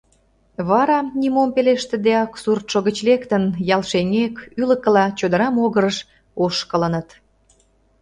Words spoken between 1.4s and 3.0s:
пелештыдеак, суртшо гыч